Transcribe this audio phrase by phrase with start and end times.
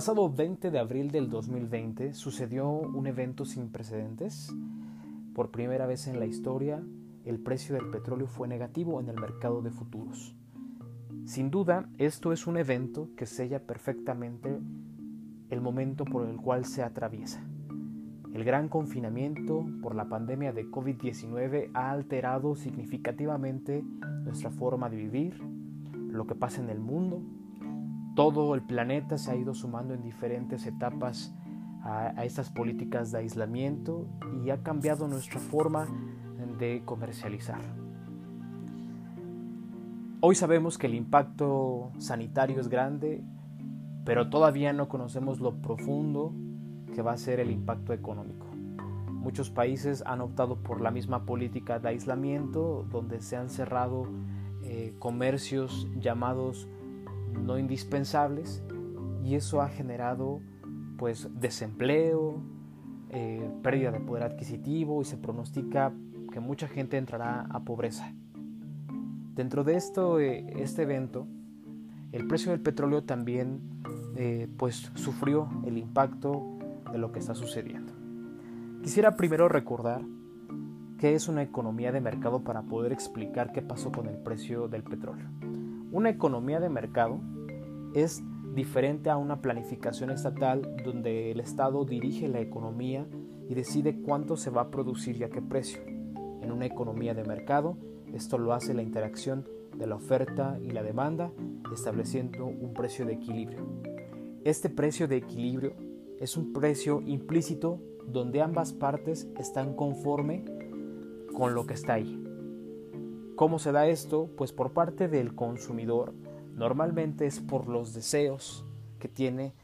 [0.00, 4.50] Pasado 20 de abril del 2020 sucedió un evento sin precedentes.
[5.34, 6.82] Por primera vez en la historia,
[7.26, 10.34] el precio del petróleo fue negativo en el mercado de futuros.
[11.26, 14.58] Sin duda, esto es un evento que sella perfectamente
[15.50, 17.44] el momento por el cual se atraviesa.
[18.32, 23.84] El gran confinamiento por la pandemia de COVID-19 ha alterado significativamente
[24.24, 25.38] nuestra forma de vivir,
[25.92, 27.22] lo que pasa en el mundo
[28.20, 31.34] todo el planeta se ha ido sumando en diferentes etapas
[31.82, 34.08] a, estas políticas de aislamiento
[34.44, 35.88] y ha cambiado nuestra forma
[36.58, 37.62] de comercializar.
[40.20, 43.24] Hoy sabemos que el impacto sanitario es grande,
[44.04, 46.34] pero todavía no conocemos lo profundo
[46.94, 48.48] que va a ser el impacto económico.
[49.08, 54.02] Muchos países han optado por la misma política de aislamiento, donde se han cerrado
[54.62, 56.68] eh, comercios llamados
[57.32, 58.62] no indispensables
[59.24, 60.40] y eso ha generado
[60.96, 62.42] pues desempleo,
[63.10, 65.92] eh, pérdida de poder adquisitivo y se pronostica
[66.32, 68.12] que mucha gente entrará a pobreza.
[69.34, 71.26] Dentro de esto, eh, este evento,
[72.12, 73.60] el precio del petróleo también
[74.16, 76.58] eh, pues sufrió el impacto
[76.92, 77.92] de lo que está sucediendo.
[78.82, 80.02] Quisiera primero recordar
[80.98, 84.82] qué es una economía de mercado para poder explicar qué pasó con el precio del
[84.82, 85.26] petróleo.
[85.92, 87.20] Una economía de mercado
[87.94, 88.22] es
[88.54, 93.06] diferente a una planificación estatal donde el Estado dirige la economía
[93.48, 95.82] y decide cuánto se va a producir y a qué precio.
[96.42, 97.76] En una economía de mercado,
[98.14, 101.32] esto lo hace la interacción de la oferta y la demanda,
[101.72, 103.66] estableciendo un precio de equilibrio.
[104.44, 105.74] Este precio de equilibrio
[106.20, 110.44] es un precio implícito donde ambas partes están conforme
[111.34, 112.29] con lo que está ahí.
[113.40, 114.28] ¿Cómo se da esto?
[114.36, 116.12] Pues por parte del consumidor.
[116.54, 118.66] Normalmente es por los deseos
[118.98, 119.54] que tiene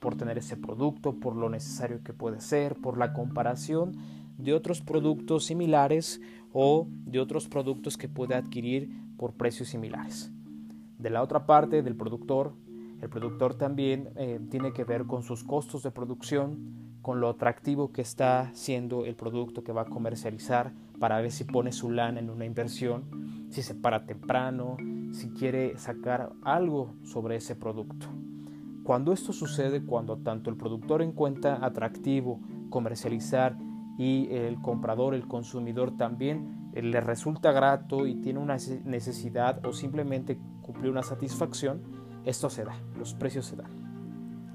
[0.00, 3.96] por tener ese producto, por lo necesario que puede ser, por la comparación
[4.36, 6.20] de otros productos similares
[6.52, 10.30] o de otros productos que puede adquirir por precios similares.
[10.98, 12.52] De la otra parte del productor,
[13.00, 17.92] el productor también eh, tiene que ver con sus costos de producción, con lo atractivo
[17.92, 22.20] que está siendo el producto que va a comercializar para ver si pone su lana
[22.20, 23.04] en una inversión,
[23.50, 24.76] si se para temprano,
[25.12, 28.06] si quiere sacar algo sobre ese producto.
[28.84, 33.56] Cuando esto sucede, cuando tanto el productor encuentra atractivo comercializar
[33.98, 39.72] y el comprador, el consumidor también eh, le resulta grato y tiene una necesidad o
[39.72, 41.82] simplemente cumplir una satisfacción,
[42.24, 43.70] esto se da, los precios se dan.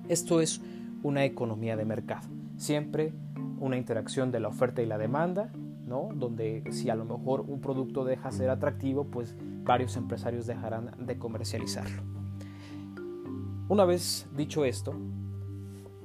[0.08, 0.62] Esto es
[1.04, 2.37] una economía de mercado.
[2.58, 3.14] Siempre
[3.60, 5.52] una interacción de la oferta y la demanda,
[5.86, 6.10] ¿no?
[6.14, 11.18] donde si a lo mejor un producto deja ser atractivo, pues varios empresarios dejarán de
[11.18, 12.04] comercializarlo.
[13.70, 14.94] Una vez dicho esto,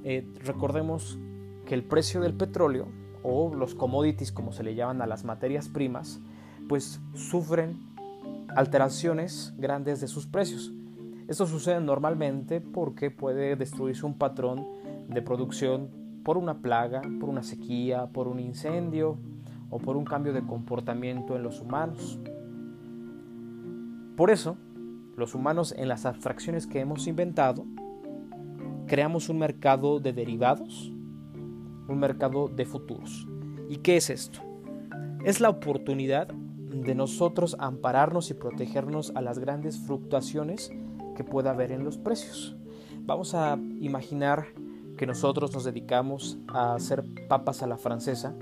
[0.03, 1.17] eh, recordemos
[1.65, 2.87] que el precio del petróleo
[3.23, 6.19] o los commodities como se le llaman a las materias primas,
[6.67, 7.77] pues sufren
[8.55, 10.71] alteraciones grandes de sus precios.
[11.27, 14.67] Esto sucede normalmente porque puede destruirse un patrón
[15.07, 19.17] de producción por una plaga, por una sequía, por un incendio
[19.69, 22.19] o por un cambio de comportamiento en los humanos.
[24.15, 24.57] Por eso,
[25.17, 27.65] los humanos en las abstracciones que hemos inventado,
[28.87, 30.91] creamos un mercado de derivados,
[31.87, 33.27] un mercado de futuros.
[33.69, 34.39] ¿Y qué es esto?
[35.23, 40.71] Es la oportunidad de nosotros ampararnos y protegernos a las grandes fluctuaciones
[41.15, 42.55] que pueda haber en los precios.
[43.05, 44.47] Vamos a imaginar
[45.03, 48.37] que nosotros nos dedicamos a hacer papas a la francesa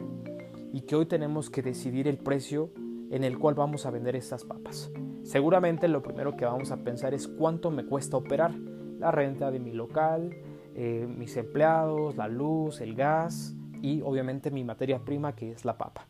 [0.72, 2.70] y que hoy tenemos que decidir el precio
[3.10, 4.92] en el cual vamos a vender estas papas.
[5.24, 9.60] Seguramente lo primero que vamos a pensar es cuánto me cuesta operar la renta de
[9.60, 10.38] mi local,
[10.76, 15.80] eh, mis empleados, la luz, el gas y obviamente mi materia prima que es la
[15.80, 16.06] papa.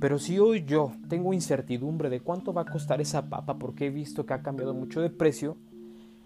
[0.00, 3.90] Pero si hoy yo tengo incertidumbre de cuánto va a costar esa papa porque he
[3.90, 5.58] visto que ha cambiado mucho de precio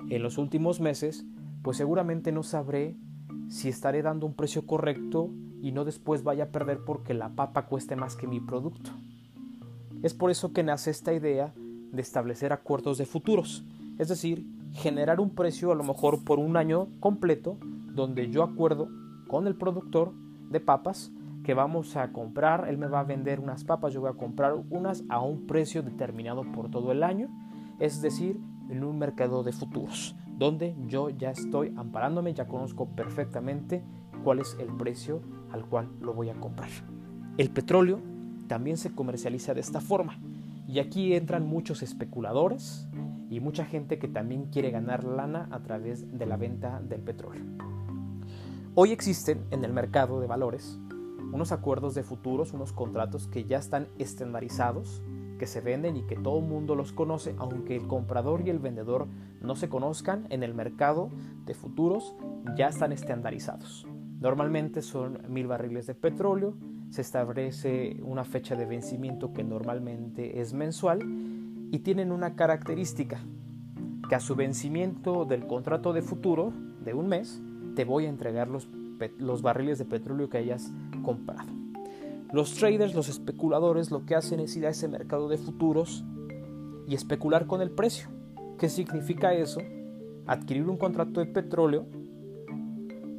[0.08, 1.26] en los últimos meses,
[1.62, 2.96] pues seguramente no sabré
[3.50, 5.28] si estaré dando un precio correcto
[5.60, 8.92] y no después vaya a perder porque la papa cueste más que mi producto.
[10.02, 13.64] Es por eso que nace esta idea de establecer acuerdos de futuros,
[13.98, 17.58] es decir, generar un precio a lo mejor por un año completo
[17.92, 18.88] donde yo acuerdo
[19.26, 20.12] con el productor
[20.48, 21.12] de papas
[21.42, 24.54] que vamos a comprar, él me va a vender unas papas, yo voy a comprar
[24.70, 27.28] unas a un precio determinado por todo el año,
[27.80, 28.38] es decir,
[28.68, 33.84] en un mercado de futuros, donde yo ya estoy amparándome, ya conozco perfectamente
[34.24, 35.20] cuál es el precio
[35.52, 36.70] al cual lo voy a comprar.
[37.36, 38.00] El petróleo
[38.48, 40.18] también se comercializa de esta forma
[40.66, 42.88] y aquí entran muchos especuladores
[43.28, 47.44] y mucha gente que también quiere ganar lana a través de la venta del petróleo.
[48.74, 50.80] Hoy existen en el mercado de valores
[51.34, 55.02] unos acuerdos de futuros, unos contratos que ya están estandarizados,
[55.40, 58.58] que se venden y que todo el mundo los conoce, aunque el comprador y el
[58.58, 59.08] vendedor
[59.40, 61.08] no se conozcan en el mercado
[61.46, 62.14] de futuros,
[62.58, 63.86] ya están estandarizados.
[64.20, 66.58] Normalmente son mil barriles de petróleo,
[66.90, 71.00] se establece una fecha de vencimiento que normalmente es mensual
[71.72, 73.18] y tienen una característica,
[74.10, 76.52] que a su vencimiento del contrato de futuro
[76.84, 77.40] de un mes,
[77.76, 78.68] te voy a entregar los,
[79.16, 80.70] los barriles de petróleo que hayas
[81.02, 81.59] comprado.
[82.32, 86.04] Los traders, los especuladores, lo que hacen es ir a ese mercado de futuros
[86.86, 88.08] y especular con el precio.
[88.58, 89.60] ¿Qué significa eso?
[90.26, 91.86] Adquirir un contrato de petróleo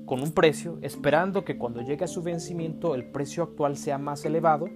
[0.06, 4.24] con un precio, esperando que cuando llegue a su vencimiento el precio actual sea más
[4.25, 4.68] elevado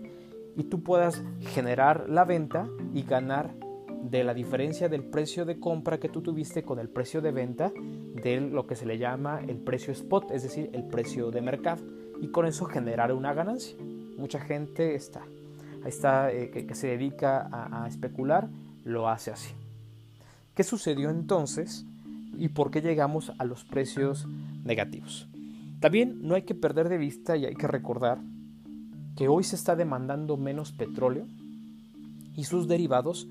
[0.56, 1.24] y tú puedas
[1.54, 3.54] generar la venta y ganar
[4.02, 7.72] de la diferencia del precio de compra que tú tuviste con el precio de venta
[8.22, 11.84] de lo que se le llama el precio spot, es decir, el precio de mercado,
[12.22, 13.76] y con eso generar una ganancia.
[14.18, 15.22] Mucha gente está,
[15.86, 18.50] está eh, que, se dedica a, especular,
[18.84, 19.54] lo hace así.
[20.54, 21.86] ¿Qué sucedió entonces
[22.38, 24.28] y por qué llegamos a los precios
[24.64, 25.28] negativos?
[25.80, 28.20] También no hay que perder de vista y hay que recordar
[29.16, 31.28] que hoy se está demandando menos petróleo
[32.36, 33.28] y sus derivados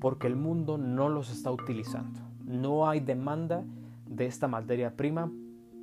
[0.00, 2.20] porque el mundo no los está utilizando.
[2.44, 3.64] No hay demanda
[4.06, 5.30] de esta materia prima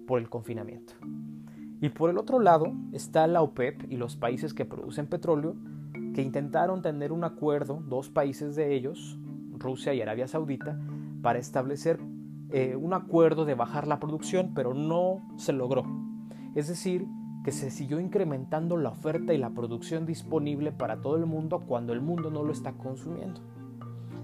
[0.07, 0.93] por el confinamiento.
[1.79, 5.55] Y por el otro lado está la OPEP y los países que producen petróleo
[6.13, 9.19] que intentaron tener un acuerdo, dos países de ellos,
[9.53, 10.79] Rusia y Arabia Saudita,
[11.21, 11.99] para establecer
[12.49, 15.83] eh, un acuerdo de bajar la producción, pero no se logró.
[16.55, 17.05] Es decir,
[17.43, 21.93] que se siguió incrementando la oferta y la producción disponible para todo el mundo cuando
[21.93, 23.41] el mundo no lo está consumiendo.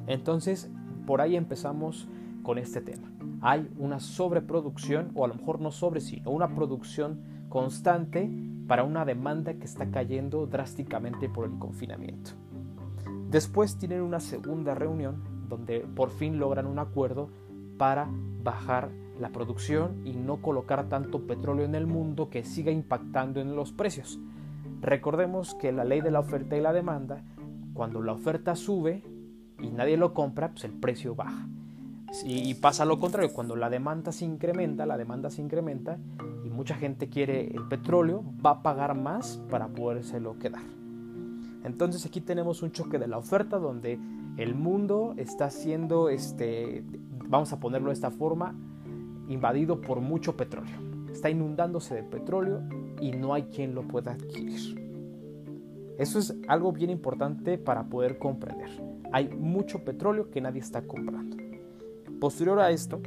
[0.08, 0.72] Entonces,
[1.06, 2.08] por ahí empezamos
[2.42, 3.12] con este tema.
[3.42, 8.32] Hay una sobreproducción, o a lo mejor no sobre, sino una producción constante
[8.68, 12.32] para una demanda que está cayendo drásticamente por el confinamiento.
[13.30, 17.30] Después tienen una segunda reunión donde por fin logran un acuerdo
[17.78, 18.10] para
[18.44, 18.90] bajar
[19.20, 23.72] la producción y no colocar tanto petróleo en el mundo que siga impactando en los
[23.72, 24.20] precios.
[24.82, 27.24] Recordemos que la ley de la oferta y la demanda,
[27.76, 29.04] cuando la oferta sube,
[29.62, 31.48] y nadie lo compra, pues el precio baja.
[32.24, 35.98] Y pasa lo contrario, cuando la demanda se incrementa, la demanda se incrementa
[36.46, 40.64] y mucha gente quiere el petróleo, va a pagar más para podérselo quedar.
[41.64, 43.98] Entonces aquí tenemos un choque de la oferta donde
[44.38, 46.84] el mundo está siendo, este,
[47.28, 48.56] vamos a ponerlo de esta forma,
[49.28, 50.76] invadido por mucho petróleo.
[51.12, 52.62] Está inundándose de petróleo
[53.00, 54.82] y no hay quien lo pueda adquirir.
[55.98, 61.38] Eso es algo bien importante para poder comprender hay mucho petróleo que nadie está comprando.
[62.24, 63.02] Posterior a esto,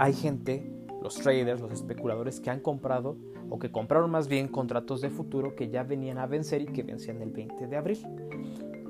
[0.00, 0.68] hay gente,
[1.00, 3.16] los traders, los especuladores que han comprado
[3.48, 6.82] o que compraron más bien contratos de futuro que ya venían a vencer y que
[6.82, 8.04] vencían el 20 de abril.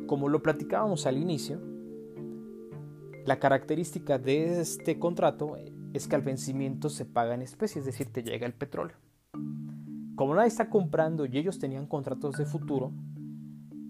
[0.06, 1.60] Como lo platicábamos al inicio,
[3.26, 5.58] la característica de este contrato
[5.92, 8.96] es que al vencimiento se paga en especie, es decir, te llega el petróleo.
[10.16, 12.92] Como nadie está comprando y ellos tenían contratos de futuro,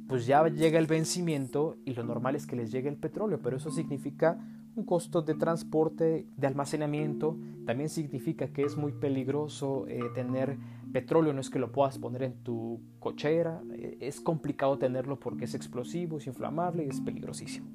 [0.09, 3.57] pues ya llega el vencimiento y lo normal es que les llegue el petróleo, pero
[3.57, 4.39] eso significa
[4.75, 10.57] un costo de transporte, de almacenamiento, también significa que es muy peligroso eh, tener
[10.93, 15.45] petróleo, no es que lo puedas poner en tu cochera, eh, es complicado tenerlo porque
[15.45, 17.69] es explosivo, es inflamable y es peligrosísimo.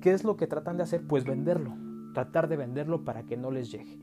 [0.00, 1.02] ¿Qué es lo que tratan de hacer?
[1.06, 1.74] Pues venderlo,
[2.14, 3.98] tratar de venderlo para que no les llegue.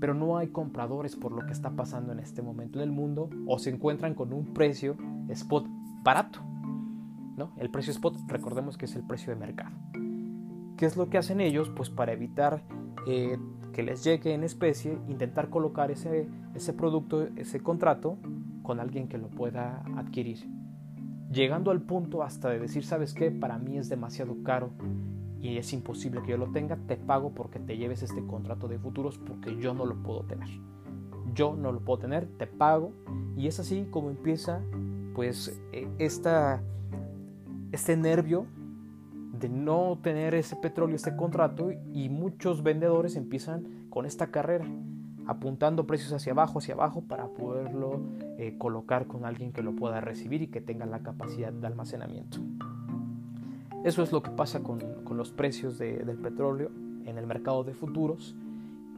[0.00, 3.30] Pero no hay compradores por lo que está pasando en este momento en el mundo
[3.46, 4.96] o se encuentran con un precio
[5.28, 5.66] spot
[6.06, 6.38] barato.
[7.58, 9.74] El precio spot, recordemos que es el precio de mercado.
[10.76, 11.68] ¿Qué es lo que hacen ellos?
[11.70, 12.62] Pues para evitar
[13.06, 13.36] eh,
[13.72, 18.18] que les llegue en especie, intentar colocar ese, ese producto, ese contrato
[18.62, 20.48] con alguien que lo pueda adquirir.
[21.30, 23.30] Llegando al punto hasta de decir, ¿sabes qué?
[23.30, 24.70] Para mí es demasiado caro
[25.40, 28.78] y es imposible que yo lo tenga, te pago porque te lleves este contrato de
[28.78, 30.48] futuros porque yo no lo puedo tener.
[31.34, 32.92] Yo no lo puedo tener, te pago
[33.36, 34.62] y es así como empieza
[35.16, 36.62] pues e, esta
[37.72, 38.46] este nervio
[39.40, 44.66] de no tener ese petróleo, este contrato, y muchos vendedores empiezan con esta carrera,
[45.26, 48.00] apuntando precios hacia abajo, hacia abajo, para poderlo
[48.38, 52.38] eh, colocar con alguien que lo pueda recibir y que tenga la capacidad de almacenamiento.
[53.84, 54.78] Eso es lo que pasa con,
[55.16, 56.70] los precios del petróleo
[57.04, 58.34] en el mercado de futuros.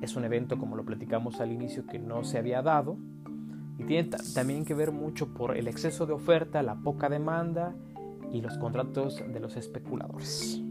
[0.00, 2.96] Es un evento, como lo platicamos al inicio, que no se había dado
[3.78, 7.75] y tiene también que ver mucho por el exceso de oferta, la poca demanda
[8.32, 10.62] y los contratos de los especuladores.